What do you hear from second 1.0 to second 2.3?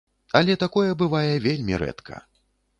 бывае вельмі рэдка.